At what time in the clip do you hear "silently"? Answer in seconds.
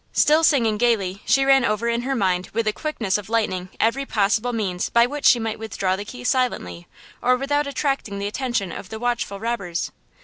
6.23-6.87